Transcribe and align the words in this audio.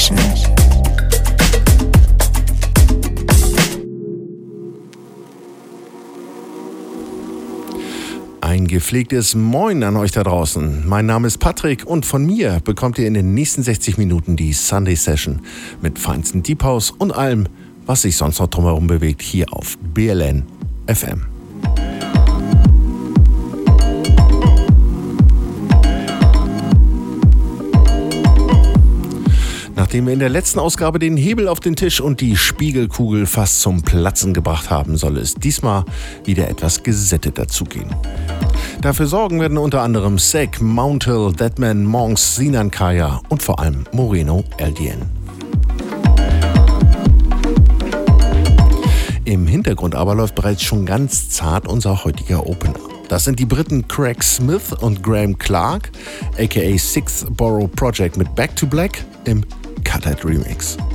Session. 0.00 0.18
Ein 8.40 8.66
gepflegtes 8.66 9.34
Moin 9.34 9.82
an 9.84 9.96
euch 9.96 10.10
da 10.12 10.22
draußen. 10.22 10.88
Mein 10.88 11.06
Name 11.06 11.26
ist 11.26 11.38
Patrick 11.38 11.86
und 11.86 12.06
von 12.06 12.24
mir 12.24 12.60
bekommt 12.64 12.98
ihr 12.98 13.06
in 13.06 13.14
den 13.14 13.34
nächsten 13.34 13.62
60 13.62 13.98
Minuten 13.98 14.36
die 14.36 14.54
Sunday 14.54 14.96
Session 14.96 15.40
mit 15.82 15.98
feinsten 15.98 16.42
Deep 16.42 16.64
House 16.64 16.90
und 16.90 17.12
allem, 17.12 17.46
was 17.86 18.02
sich 18.02 18.16
sonst 18.16 18.38
noch 18.38 18.48
drumherum 18.48 18.86
bewegt, 18.86 19.22
hier 19.22 19.52
auf 19.52 19.76
BLN 19.94 20.44
FM. 20.86 21.29
Nachdem 29.80 30.04
wir 30.04 30.12
in 30.12 30.18
der 30.18 30.28
letzten 30.28 30.58
Ausgabe 30.58 30.98
den 30.98 31.16
Hebel 31.16 31.48
auf 31.48 31.58
den 31.58 31.74
Tisch 31.74 32.02
und 32.02 32.20
die 32.20 32.36
Spiegelkugel 32.36 33.24
fast 33.24 33.62
zum 33.62 33.80
Platzen 33.80 34.34
gebracht 34.34 34.68
haben, 34.68 34.98
soll 34.98 35.16
es 35.16 35.34
diesmal 35.34 35.86
wieder 36.22 36.50
etwas 36.50 36.82
gesätteter 36.82 37.48
zugehen. 37.48 37.88
Dafür 38.82 39.06
sorgen 39.06 39.40
werden 39.40 39.56
unter 39.56 39.80
anderem 39.80 40.18
Sek, 40.18 40.60
Mountel, 40.60 41.32
Deadman, 41.32 41.86
Monks, 41.86 42.36
Sinan 42.36 42.70
Kaya 42.70 43.22
und 43.30 43.42
vor 43.42 43.58
allem 43.58 43.86
Moreno 43.92 44.44
LDN. 44.58 45.00
Im 49.24 49.46
Hintergrund 49.46 49.94
aber 49.94 50.14
läuft 50.14 50.34
bereits 50.34 50.62
schon 50.62 50.84
ganz 50.84 51.30
zart 51.30 51.66
unser 51.66 52.04
heutiger 52.04 52.46
Opener. 52.46 52.74
Das 53.08 53.24
sind 53.24 53.38
die 53.38 53.46
Briten 53.46 53.88
Craig 53.88 54.22
Smith 54.22 54.74
und 54.78 55.02
Graham 55.02 55.38
Clark, 55.38 55.90
aka 56.38 56.76
Sixth 56.76 57.34
Borough 57.34 57.70
Project 57.74 58.18
mit 58.18 58.34
Back 58.34 58.54
to 58.56 58.66
Black 58.66 59.02
im 59.24 59.42
Cuthead 59.84 60.20
Remix. 60.20 60.89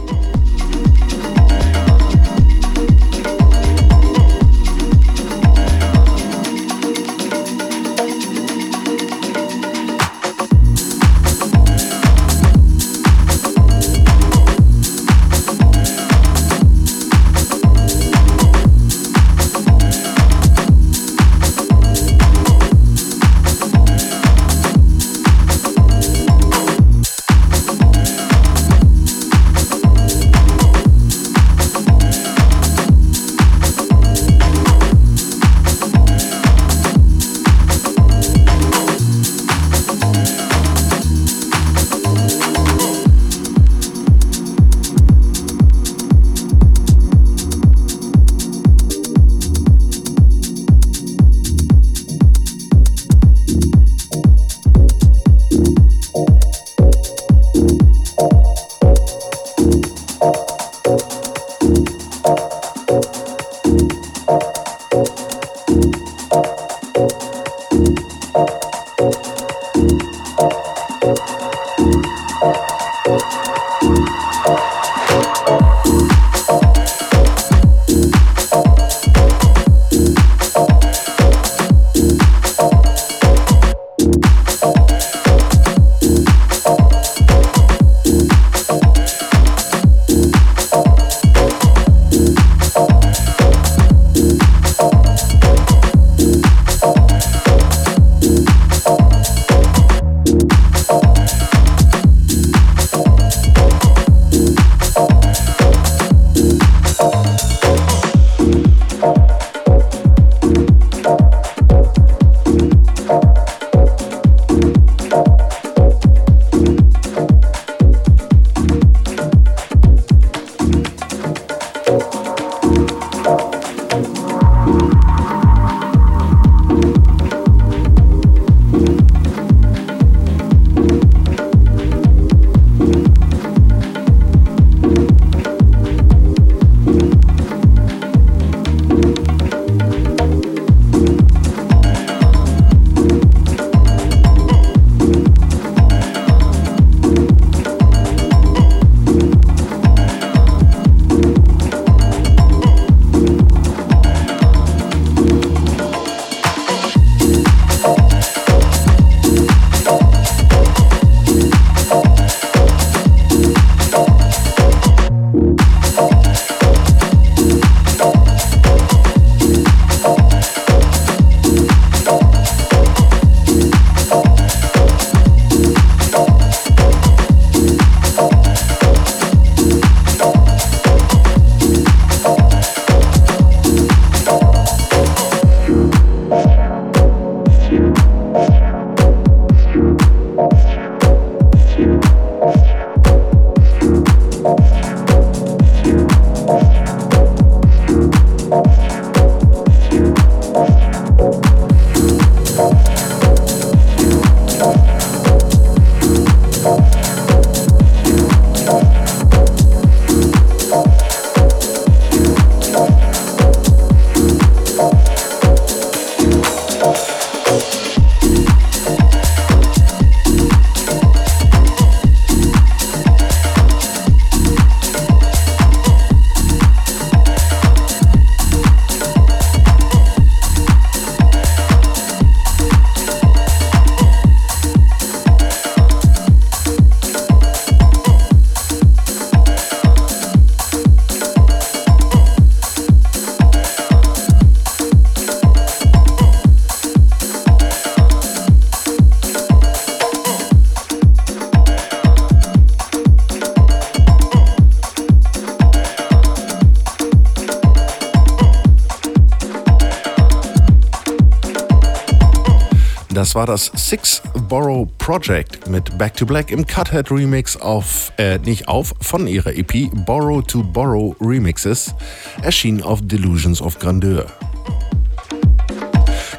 War 263.36 263.46
das 263.46 263.70
Six 263.76 264.22
Borough 264.48 264.88
Project 264.98 265.68
mit 265.70 265.98
Back 265.98 266.16
to 266.16 266.26
Black 266.26 266.52
im 266.52 266.66
Cuthead 266.66 267.12
Remix 267.12 267.58
auf, 267.58 268.14
äh, 268.18 268.40
nicht 268.40 268.70
auf, 268.70 268.94
von 269.02 269.28
ihrer 269.28 269.54
EP 269.54 269.90
Borrow 270.06 270.42
to 270.42 270.64
Borrow 270.64 271.16
Remixes, 271.20 271.94
erschienen 272.42 272.82
auf 272.82 273.02
Delusions 273.04 273.62
of 273.62 273.78
Grandeur. 273.78 274.26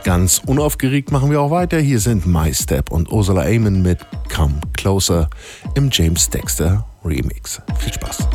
Ganz 0.04 0.40
unaufgeregt 0.46 1.12
machen 1.12 1.30
wir 1.30 1.40
auch 1.40 1.50
weiter. 1.50 1.78
Hier 1.78 2.00
sind 2.00 2.26
My 2.26 2.54
Step 2.54 2.90
und 2.90 3.12
Ursula 3.12 3.42
Amon 3.42 3.82
mit 3.82 3.98
Come 4.34 4.60
Closer 4.72 5.28
im 5.74 5.90
James 5.92 6.30
Dexter 6.30 6.86
Remix. 7.04 7.60
Viel 7.78 7.92
Spaß. 7.92 8.26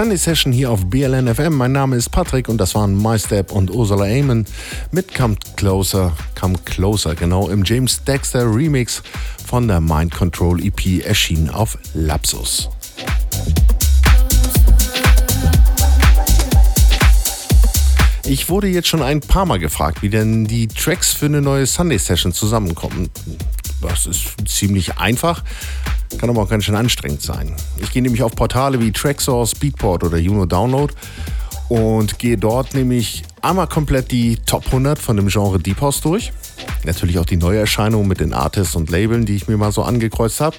Sunday 0.00 0.16
Session 0.16 0.50
hier 0.50 0.70
auf 0.70 0.86
BLN 0.86 1.34
FM. 1.34 1.58
Mein 1.58 1.72
Name 1.72 1.94
ist 1.94 2.08
Patrick 2.08 2.48
und 2.48 2.56
das 2.56 2.74
waren 2.74 2.96
MyStep 2.96 3.52
und 3.52 3.70
Ursula 3.70 4.06
Amon 4.06 4.46
mit 4.92 5.14
Come 5.14 5.36
Closer, 5.56 6.16
Come 6.40 6.56
Closer, 6.64 7.14
genau 7.14 7.50
im 7.50 7.64
James 7.64 8.02
Dexter 8.04 8.50
Remix 8.50 9.02
von 9.46 9.68
der 9.68 9.82
Mind 9.82 10.10
Control 10.10 10.64
EP 10.64 11.04
erschienen 11.04 11.50
auf 11.50 11.76
Lapsus. 11.92 12.70
Ich 18.24 18.48
wurde 18.48 18.68
jetzt 18.68 18.88
schon 18.88 19.02
ein 19.02 19.20
paar 19.20 19.44
Mal 19.44 19.58
gefragt, 19.58 20.00
wie 20.00 20.08
denn 20.08 20.46
die 20.46 20.66
Tracks 20.66 21.12
für 21.12 21.26
eine 21.26 21.42
neue 21.42 21.66
Sunday 21.66 21.98
Session 21.98 22.32
zusammenkommen. 22.32 23.10
Das 23.82 24.06
ist 24.06 24.48
ziemlich 24.48 24.96
einfach. 24.96 25.44
Kann 26.18 26.30
aber 26.30 26.42
auch 26.42 26.48
ganz 26.48 26.64
schön 26.64 26.76
anstrengend 26.76 27.22
sein. 27.22 27.54
Ich 27.78 27.92
gehe 27.92 28.02
nämlich 28.02 28.22
auf 28.22 28.34
Portale 28.34 28.80
wie 28.80 28.92
Tracksource, 28.92 29.54
Beatport 29.54 30.04
oder 30.04 30.18
Juno 30.18 30.46
Download 30.46 30.92
und 31.68 32.18
gehe 32.18 32.36
dort 32.36 32.74
nämlich 32.74 33.22
einmal 33.42 33.68
komplett 33.68 34.10
die 34.10 34.36
Top 34.44 34.66
100 34.66 34.98
von 34.98 35.16
dem 35.16 35.28
Genre 35.28 35.58
Deep 35.58 35.80
House 35.80 36.00
durch. 36.00 36.32
Natürlich 36.84 37.18
auch 37.18 37.24
die 37.24 37.36
Neuerscheinungen 37.36 38.08
mit 38.08 38.20
den 38.20 38.32
Artists 38.32 38.74
und 38.74 38.90
Labeln, 38.90 39.24
die 39.24 39.36
ich 39.36 39.48
mir 39.48 39.56
mal 39.56 39.72
so 39.72 39.82
angekreuzt 39.82 40.40
habe. 40.40 40.56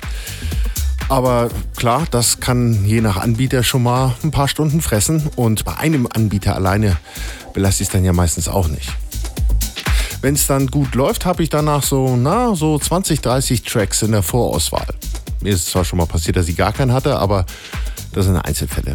Aber 1.10 1.50
klar, 1.76 2.08
das 2.10 2.40
kann 2.40 2.86
je 2.86 3.02
nach 3.02 3.18
Anbieter 3.18 3.64
schon 3.64 3.84
mal 3.84 4.16
ein 4.24 4.32
paar 4.32 4.48
Stunden 4.48 4.82
fressen 4.82 5.30
und 5.36 5.66
bei 5.66 5.76
einem 5.76 6.08
Anbieter 6.08 6.56
alleine 6.56 6.96
belasse 7.54 7.84
ich 7.84 7.90
es 7.90 7.92
dann 7.92 8.06
ja 8.06 8.14
meistens 8.14 8.48
auch 8.48 8.70
nicht. 8.70 8.90
Wenn 10.22 10.36
es 10.36 10.48
dann 10.48 10.68
gut 10.68 10.96
läuft, 10.96 11.26
habe 11.26 11.44
ich 11.44 11.50
danach 11.50 11.84
so, 11.84 12.16
na, 12.16 12.56
so 12.56 12.80
20, 12.80 13.20
30 13.20 13.64
Tracks 13.64 14.04
in 14.04 14.14
der 14.14 14.24
Vorauswahl. 14.24 14.88
Mir 15.42 15.54
ist 15.54 15.68
zwar 15.68 15.86
schon 15.86 15.98
mal 15.98 16.06
passiert, 16.06 16.38
dass 16.38 16.48
ich 16.48 16.56
gar 16.56 16.72
keinen 16.72 16.94
hatte, 16.94 17.18
aber 17.18 17.46
das 18.14 18.26
sind 18.26 18.36
Einzelfälle. 18.38 18.94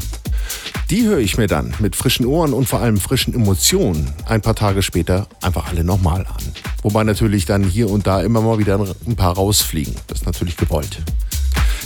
Die 0.91 1.05
höre 1.05 1.19
ich 1.19 1.37
mir 1.37 1.49
dann 1.49 1.75
mit 1.81 1.97
frischen 1.97 2.27
Ohren 2.27 2.53
und 2.53 2.69
vor 2.69 2.81
allem 2.81 2.99
frischen 2.99 3.35
Emotionen 3.35 4.13
ein 4.27 4.41
paar 4.41 4.55
Tage 4.55 4.83
später 4.83 5.27
einfach 5.43 5.69
alle 5.69 5.83
nochmal 5.83 6.21
an. 6.21 6.53
Wobei 6.83 7.03
natürlich 7.03 7.45
dann 7.45 7.65
hier 7.65 7.91
und 7.91 8.07
da 8.07 8.21
immer 8.21 8.41
mal 8.41 8.59
wieder 8.59 8.79
ein 9.07 9.17
paar 9.17 9.35
rausfliegen. 9.35 9.95
Das 10.07 10.21
ist 10.21 10.27
natürlich 10.27 10.57
gewollt. 10.57 11.03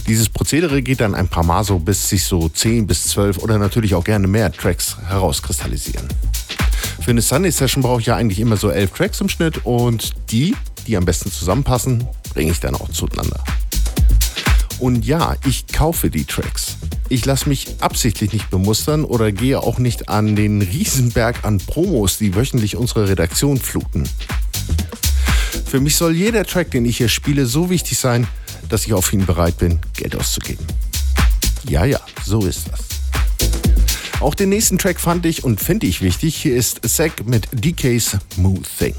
Dieses 0.06 0.28
Prozedere 0.28 0.82
geht 0.82 1.00
dann 1.00 1.14
ein 1.14 1.28
paar 1.28 1.44
Mal 1.44 1.64
so, 1.64 1.78
bis 1.78 2.08
sich 2.08 2.24
so 2.24 2.48
10 2.48 2.86
bis 2.86 3.04
12 3.08 3.38
oder 3.38 3.58
natürlich 3.58 3.94
auch 3.94 4.04
gerne 4.04 4.26
mehr 4.26 4.52
Tracks 4.52 4.96
herauskristallisieren. 5.06 6.06
Für 7.00 7.12
eine 7.12 7.22
Sunday 7.22 7.50
Session 7.50 7.82
brauche 7.82 8.00
ich 8.00 8.06
ja 8.06 8.16
eigentlich 8.16 8.40
immer 8.40 8.56
so 8.56 8.70
elf 8.70 8.90
Tracks 8.90 9.20
im 9.20 9.28
Schnitt 9.28 9.64
und 9.64 10.12
die, 10.30 10.54
die 10.86 10.96
am 10.96 11.04
besten 11.04 11.30
zusammenpassen, 11.32 12.06
bringe 12.34 12.50
ich 12.50 12.60
dann 12.60 12.74
auch 12.74 12.90
zueinander. 12.90 13.42
Und 14.80 15.04
ja, 15.04 15.36
ich 15.46 15.66
kaufe 15.66 16.10
die 16.10 16.24
Tracks. 16.24 16.76
Ich 17.10 17.26
lasse 17.26 17.48
mich 17.50 17.66
absichtlich 17.80 18.32
nicht 18.32 18.48
bemustern 18.48 19.04
oder 19.04 19.30
gehe 19.30 19.60
auch 19.60 19.78
nicht 19.78 20.08
an 20.08 20.34
den 20.36 20.62
Riesenberg 20.62 21.44
an 21.44 21.58
Promos, 21.58 22.16
die 22.16 22.34
wöchentlich 22.34 22.76
unsere 22.76 23.08
Redaktion 23.08 23.58
fluten. 23.58 24.08
Für 25.66 25.80
mich 25.80 25.96
soll 25.96 26.16
jeder 26.16 26.44
Track, 26.44 26.70
den 26.70 26.86
ich 26.86 26.96
hier 26.96 27.10
spiele, 27.10 27.44
so 27.44 27.68
wichtig 27.68 27.98
sein, 27.98 28.26
dass 28.70 28.86
ich 28.86 28.94
auf 28.94 29.12
ihn 29.12 29.26
bereit 29.26 29.58
bin, 29.58 29.80
Geld 29.94 30.16
auszugeben. 30.16 30.64
Ja, 31.68 31.84
ja, 31.84 32.00
so 32.24 32.46
ist 32.46 32.68
das. 32.72 32.80
Auch 34.20 34.34
den 34.34 34.48
nächsten 34.48 34.78
Track 34.78 34.98
fand 34.98 35.26
ich 35.26 35.44
und 35.44 35.60
finde 35.60 35.86
ich 35.86 36.00
wichtig. 36.00 36.36
Hier 36.36 36.56
ist 36.56 36.80
Zack 36.88 37.26
mit 37.26 37.48
DK's 37.52 38.16
Smooth 38.34 38.66
Thing. 38.78 38.94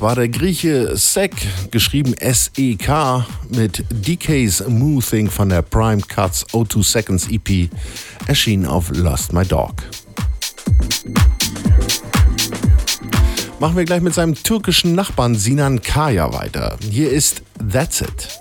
War 0.00 0.14
der 0.14 0.30
Grieche 0.30 0.96
Sek, 0.96 1.32
geschrieben 1.70 2.14
S-E-K, 2.14 3.26
mit 3.50 3.84
DK's 3.90 4.64
Moo-Thing 4.66 5.28
von 5.28 5.50
der 5.50 5.60
Prime 5.60 6.00
Cuts 6.00 6.46
O2 6.54 6.82
Seconds 6.82 7.28
EP, 7.28 7.68
erschienen 8.26 8.64
auf 8.64 8.90
Lost 8.94 9.34
My 9.34 9.44
Dog. 9.44 9.74
Machen 13.58 13.76
wir 13.76 13.84
gleich 13.84 14.00
mit 14.00 14.14
seinem 14.14 14.34
türkischen 14.34 14.94
Nachbarn 14.94 15.34
Sinan 15.34 15.82
Kaya 15.82 16.32
weiter. 16.32 16.78
Hier 16.80 17.10
ist 17.10 17.42
That's 17.70 18.00
It. 18.00 18.39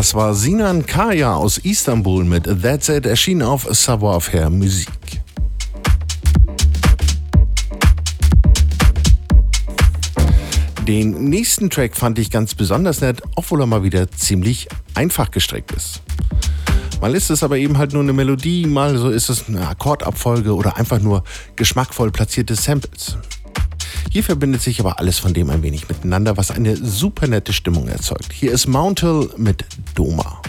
Das 0.00 0.14
war 0.14 0.32
Sinan 0.32 0.86
Kaya 0.86 1.34
aus 1.34 1.58
Istanbul 1.58 2.24
mit 2.24 2.44
That's 2.62 2.88
It, 2.88 3.04
erschienen 3.04 3.42
auf 3.42 3.68
Savoir-faire 3.70 4.48
Musik. 4.48 4.88
Den 10.88 11.28
nächsten 11.28 11.68
Track 11.68 11.98
fand 11.98 12.18
ich 12.18 12.30
ganz 12.30 12.54
besonders 12.54 13.02
nett, 13.02 13.20
obwohl 13.36 13.60
er 13.60 13.66
mal 13.66 13.82
wieder 13.82 14.10
ziemlich 14.10 14.68
einfach 14.94 15.30
gestrickt 15.30 15.72
ist. 15.72 16.00
Mal 17.02 17.14
ist 17.14 17.28
es 17.28 17.42
aber 17.42 17.58
eben 17.58 17.76
halt 17.76 17.92
nur 17.92 18.02
eine 18.02 18.14
Melodie, 18.14 18.64
mal 18.64 18.96
so 18.96 19.10
ist 19.10 19.28
es 19.28 19.48
eine 19.48 19.68
Akkordabfolge 19.68 20.54
oder 20.54 20.78
einfach 20.78 20.98
nur 20.98 21.24
geschmackvoll 21.56 22.10
platzierte 22.10 22.54
Samples. 22.54 23.18
Hier 24.10 24.24
verbindet 24.24 24.62
sich 24.62 24.80
aber 24.80 24.98
alles 24.98 25.18
von 25.18 25.34
dem 25.34 25.50
ein 25.50 25.62
wenig 25.62 25.88
miteinander, 25.88 26.36
was 26.36 26.50
eine 26.50 26.76
super 26.76 27.26
nette 27.26 27.52
Stimmung 27.52 27.88
erzeugt. 27.88 28.32
Hier 28.32 28.52
ist 28.52 28.66
Mountel 28.66 29.30
mit 29.36 29.64
Doma. 29.94 30.40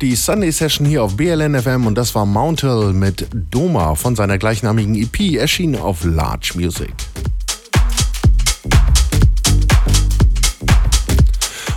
Sunday 0.00 0.52
Session 0.52 0.86
hier 0.86 1.02
auf 1.02 1.16
BLN 1.16 1.60
FM 1.60 1.86
und 1.86 1.96
das 1.96 2.14
war 2.14 2.24
Mountel 2.24 2.92
mit 2.92 3.26
Doma 3.32 3.96
von 3.96 4.14
seiner 4.14 4.38
gleichnamigen 4.38 4.94
EP, 4.94 5.36
erschienen 5.36 5.74
auf 5.74 6.04
Large 6.04 6.52
Music. 6.54 6.94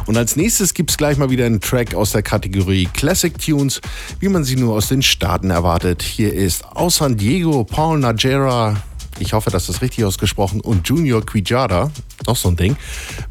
Und 0.06 0.18
als 0.18 0.36
nächstes 0.36 0.76
gibt 0.76 0.92
es 0.92 0.98
gleich 0.98 1.18
mal 1.18 1.32
wieder 1.32 1.46
einen 1.46 1.62
Track 1.62 1.96
aus 1.96 2.12
der 2.12 2.22
Kategorie 2.22 2.88
Classic 2.94 3.36
Tunes, 3.38 3.82
wie 4.20 4.30
man 4.30 4.44
sie 4.44 4.56
nur 4.56 4.76
aus 4.76 4.90
den 4.90 5.02
Staaten 5.02 5.50
erwartet. 5.50 6.04
Hier 6.04 6.32
ist 6.32 6.64
aus 6.66 6.98
San 6.98 7.18
Diego 7.18 7.64
Paul 7.64 8.00
Najera, 8.00 8.76
ich 9.18 9.34
hoffe, 9.34 9.50
das 9.50 9.68
ist 9.68 9.82
richtig 9.82 10.06
ausgesprochen, 10.06 10.62
und 10.62 10.88
Junior 10.88 11.26
Quijada, 11.26 11.90
noch 12.28 12.36
so 12.38 12.50
ein 12.50 12.56
Ding, 12.56 12.78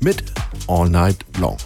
mit 0.00 0.24
All 0.66 0.90
Night 0.90 1.24
Long. 1.38 1.58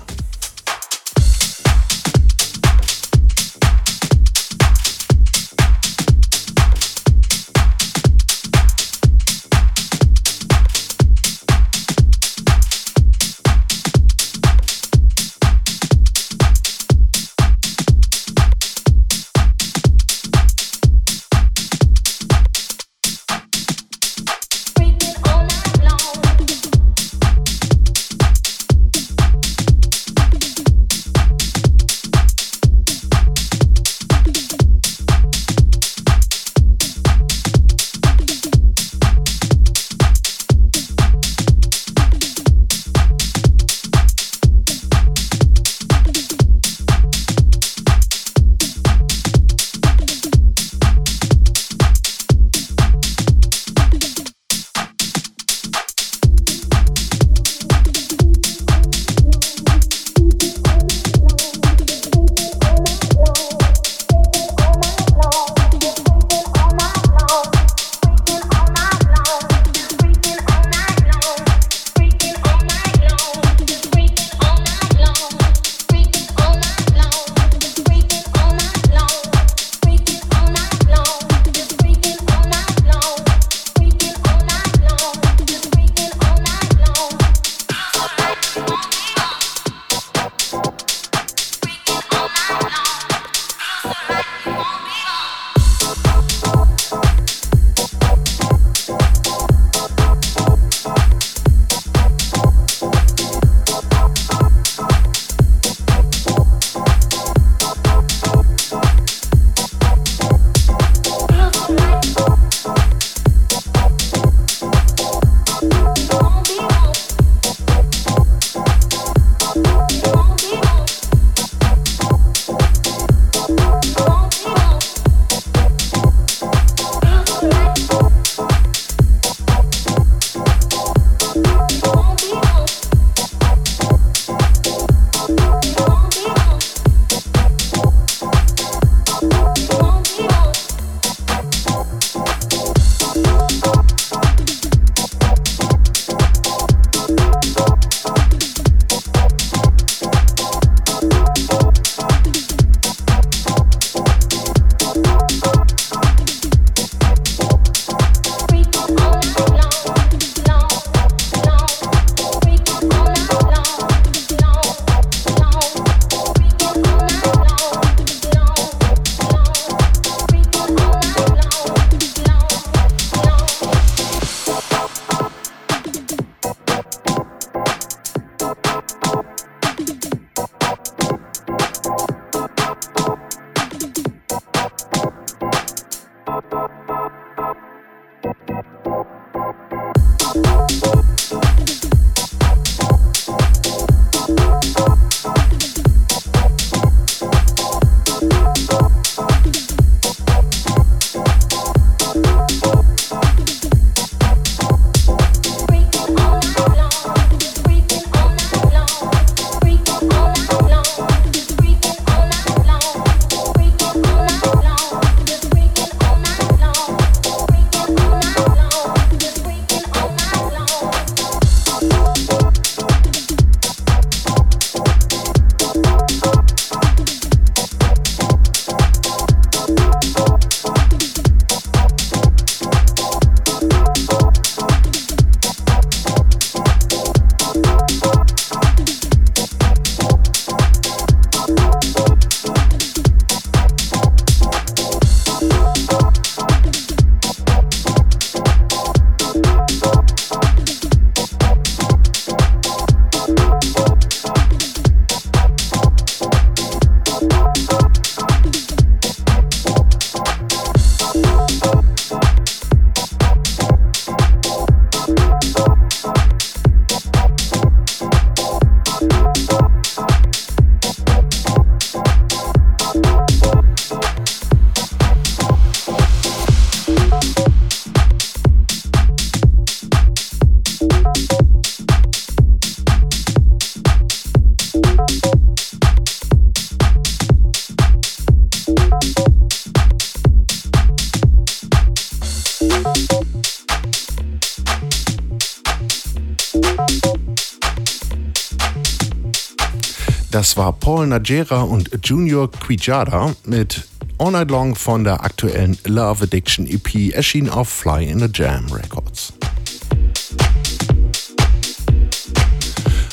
Paul 300.84 301.06
Najera 301.06 301.62
und 301.62 301.88
Junior 302.04 302.50
Quijada 302.50 303.34
mit 303.46 303.88
All 304.18 304.32
Night 304.32 304.50
Long 304.50 304.74
von 304.74 305.02
der 305.02 305.24
aktuellen 305.24 305.78
Love 305.86 306.24
Addiction 306.24 306.66
EP, 306.66 307.10
erschien 307.14 307.48
auf 307.48 307.70
Fly 307.70 308.04
in 308.04 308.22
a 308.22 308.28
Jam 308.30 308.70
Records. 308.70 309.32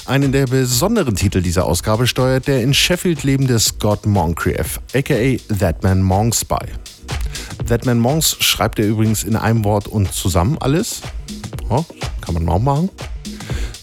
Einen 0.05 0.33
der 0.33 0.47
besonderen 0.47 1.15
Titel 1.15 1.41
dieser 1.41 1.65
Ausgabe 1.65 2.07
steuert 2.07 2.47
der 2.47 2.61
in 2.61 2.73
Sheffield 2.73 3.23
lebende 3.23 3.57
Scott 3.57 4.05
Moncrief, 4.05 4.81
aka 4.93 5.37
That 5.57 5.81
Man 5.81 6.01
Monks 6.01 6.43
bei. 6.43 6.67
That 7.69 7.85
Man 7.85 7.99
Monks 7.99 8.35
schreibt 8.41 8.79
er 8.79 8.85
übrigens 8.85 9.23
in 9.23 9.37
einem 9.37 9.63
Wort 9.63 9.87
und 9.87 10.11
zusammen 10.11 10.57
alles. 10.59 11.01
Oh, 11.69 11.85
kann 12.19 12.33
man 12.33 12.49
auch 12.49 12.59
machen. 12.59 12.89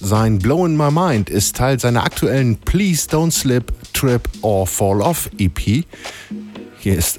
Sein 0.01 0.39
Blow 0.39 0.65
in 0.65 0.77
My 0.77 0.93
Mind 0.93 1.29
ist 1.29 1.57
Teil 1.57 1.81
seiner 1.81 2.05
aktuellen 2.05 2.57
Please 2.57 3.09
Don't 3.11 3.33
Slip, 3.33 3.73
Trip 3.99 4.29
or 4.43 4.65
Fall 4.65 5.03
Off 5.03 5.29
EP. 5.39 5.85
Hier 6.79 6.97
ist 6.97 7.19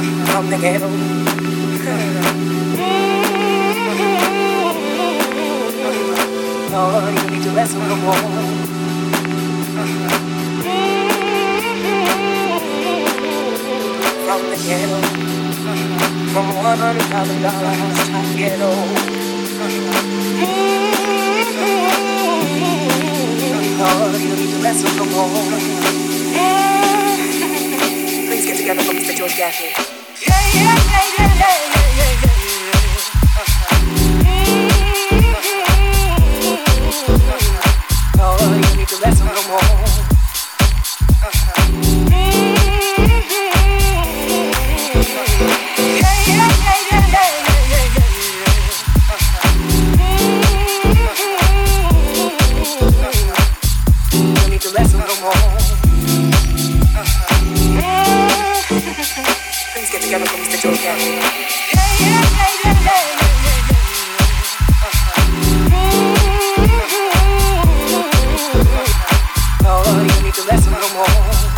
from 0.00 0.48
the 0.48 0.56
ghetto. 0.56 0.88
Oh, 6.72 6.88
Lord, 7.02 7.14
you 7.14 7.30
need 7.30 7.42
to 7.42 7.50
rest 7.50 7.76
on 7.76 7.88
the 7.88 7.96
From 14.24 14.40
the 14.48 14.56
ghetto. 14.66 14.98
From 16.32 16.46
one 16.56 16.78
hundred 16.78 17.06
thousand 17.12 17.42
dollar 17.42 17.74
house 17.80 18.08
to 18.08 18.36
ghetto. 18.38 18.70
Lord, 23.80 23.92
oh, 23.92 24.18
you 24.18 24.34
need 24.36 24.50
to 24.50 24.58
rest 24.62 24.86
on 24.86 24.94
the 24.96 25.04
another 28.70 29.00
focus 29.00 29.20
that. 29.36 29.54
Yeah, 29.60 30.30
yeah, 30.54 30.78
yeah, 30.86 31.10
yeah, 31.18 31.34
yeah, 31.40 31.58
yeah, 31.66 31.80
yeah, 31.80 32.26
No, 38.16 38.26
you 38.38 38.76
need 38.76 38.88
more. 39.48 39.89
Let's 70.46 70.66
go 70.66 70.94
more. 70.94 71.49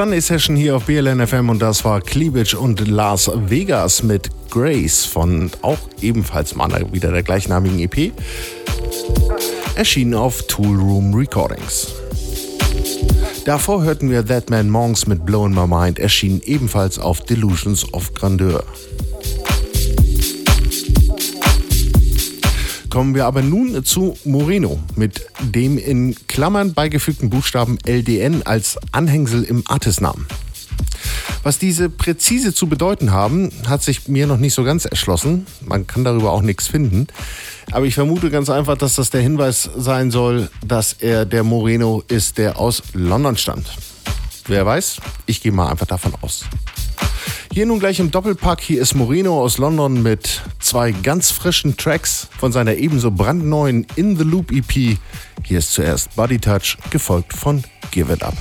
Sunday 0.00 0.22
Session 0.22 0.56
hier 0.56 0.76
auf 0.76 0.86
BLN 0.86 1.26
FM 1.26 1.50
und 1.50 1.60
das 1.60 1.84
war 1.84 2.00
Cleavage 2.00 2.58
und 2.58 2.88
Las 2.88 3.30
Vegas 3.34 4.02
mit 4.02 4.30
Grace 4.48 5.04
von 5.04 5.50
auch 5.60 5.76
ebenfalls 6.00 6.54
mal 6.54 6.90
wieder 6.90 7.12
der 7.12 7.22
gleichnamigen 7.22 7.78
EP. 7.80 8.10
Erschienen 9.74 10.14
auf 10.14 10.46
Tool 10.46 10.78
Room 10.78 11.12
Recordings. 11.12 11.88
Davor 13.44 13.82
hörten 13.82 14.08
wir 14.08 14.24
That 14.24 14.48
Man 14.48 14.70
Monks 14.70 15.06
mit 15.06 15.26
Blown 15.26 15.52
My 15.52 15.66
Mind, 15.66 15.98
erschienen 15.98 16.40
ebenfalls 16.46 16.98
auf 16.98 17.20
Delusions 17.20 17.92
of 17.92 18.14
Grandeur. 18.14 18.64
Kommen 22.88 23.14
wir 23.14 23.26
aber 23.26 23.42
nun 23.42 23.84
zu 23.84 24.16
Moreno 24.24 24.78
mit 24.96 25.29
dem 25.42 25.78
in 25.78 26.14
Klammern 26.28 26.74
beigefügten 26.74 27.30
Buchstaben 27.30 27.78
LDN 27.84 28.42
als 28.44 28.78
Anhängsel 28.92 29.42
im 29.42 29.62
Artistnamen. 29.66 30.26
Was 31.42 31.58
diese 31.58 31.88
präzise 31.88 32.52
zu 32.52 32.66
bedeuten 32.66 33.12
haben, 33.12 33.50
hat 33.66 33.82
sich 33.82 34.08
mir 34.08 34.26
noch 34.26 34.36
nicht 34.36 34.52
so 34.52 34.62
ganz 34.62 34.84
erschlossen. 34.84 35.46
Man 35.64 35.86
kann 35.86 36.04
darüber 36.04 36.32
auch 36.32 36.42
nichts 36.42 36.66
finden. 36.66 37.06
Aber 37.72 37.86
ich 37.86 37.94
vermute 37.94 38.30
ganz 38.30 38.50
einfach, 38.50 38.76
dass 38.76 38.96
das 38.96 39.10
der 39.10 39.22
Hinweis 39.22 39.70
sein 39.76 40.10
soll, 40.10 40.50
dass 40.66 40.92
er 40.92 41.24
der 41.24 41.42
Moreno 41.42 42.02
ist, 42.08 42.36
der 42.36 42.58
aus 42.58 42.82
London 42.92 43.36
stammt. 43.36 43.70
Wer 44.46 44.66
weiß? 44.66 45.00
Ich 45.26 45.40
gehe 45.42 45.52
mal 45.52 45.70
einfach 45.70 45.86
davon 45.86 46.12
aus. 46.20 46.44
Hier 47.52 47.66
nun 47.66 47.80
gleich 47.80 47.98
im 47.98 48.10
Doppelpack. 48.10 48.60
Hier 48.60 48.80
ist 48.80 48.94
Moreno 48.94 49.40
aus 49.42 49.58
London 49.58 50.02
mit 50.02 50.42
zwei 50.60 50.92
ganz 50.92 51.30
frischen 51.30 51.76
Tracks 51.76 52.28
von 52.38 52.52
seiner 52.52 52.74
ebenso 52.74 53.10
brandneuen 53.10 53.86
In 53.96 54.16
the 54.16 54.24
Loop 54.24 54.52
EP. 54.52 54.98
Hier 55.44 55.58
ist 55.58 55.72
zuerst 55.72 56.14
Body 56.16 56.38
Touch, 56.38 56.76
gefolgt 56.90 57.32
von 57.32 57.62
Give 57.90 58.12
It 58.12 58.22
Up. 58.22 58.36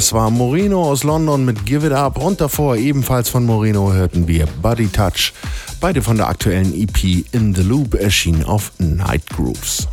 Das 0.00 0.14
war 0.14 0.30
Moreno 0.30 0.82
aus 0.82 1.04
London 1.04 1.44
mit 1.44 1.66
Give 1.66 1.86
It 1.86 1.92
Up 1.92 2.16
und 2.16 2.40
davor 2.40 2.74
ebenfalls 2.76 3.28
von 3.28 3.44
Moreno 3.44 3.92
hörten 3.92 4.26
wir 4.26 4.46
Body 4.62 4.88
Touch, 4.88 5.34
beide 5.78 6.00
von 6.00 6.16
der 6.16 6.26
aktuellen 6.26 6.72
EP 6.72 7.26
In 7.32 7.54
the 7.54 7.60
Loop 7.60 7.92
erschienen 7.92 8.42
auf 8.44 8.72
Night 8.78 9.28
Grooves. 9.28 9.86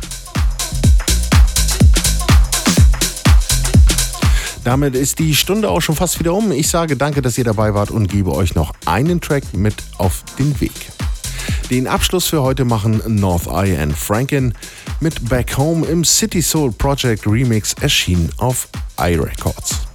Damit 4.64 4.94
ist 4.94 5.18
die 5.18 5.34
Stunde 5.34 5.68
auch 5.68 5.82
schon 5.82 5.94
fast 5.94 6.18
wieder 6.18 6.32
um. 6.32 6.52
Ich 6.52 6.70
sage 6.70 6.96
danke, 6.96 7.20
dass 7.20 7.36
ihr 7.36 7.44
dabei 7.44 7.74
wart 7.74 7.90
und 7.90 8.08
gebe 8.08 8.32
euch 8.32 8.54
noch 8.54 8.72
einen 8.86 9.20
Track 9.20 9.52
mit 9.52 9.74
auf 9.98 10.24
den 10.38 10.58
Weg. 10.58 10.90
Den 11.70 11.86
Abschluss 11.86 12.28
für 12.28 12.40
heute 12.40 12.64
machen 12.64 13.02
North 13.06 13.46
Eye 13.46 13.76
and 13.76 13.94
Franken 13.94 14.54
mit 15.00 15.28
Back 15.28 15.58
Home 15.58 15.84
im 15.86 16.02
City 16.02 16.40
Soul 16.40 16.72
Project 16.72 17.26
Remix 17.26 17.74
erschienen 17.74 18.30
auf 18.38 18.68
iRecords. 18.98 19.87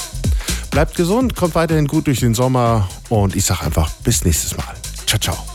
Bleibt 0.73 0.95
gesund, 0.95 1.35
kommt 1.35 1.53
weiterhin 1.53 1.85
gut 1.85 2.07
durch 2.07 2.21
den 2.21 2.33
Sommer 2.33 2.89
und 3.09 3.35
ich 3.35 3.45
sage 3.45 3.61
einfach 3.63 3.91
bis 4.03 4.25
nächstes 4.25 4.57
Mal. 4.57 4.75
Ciao, 5.05 5.19
ciao. 5.19 5.52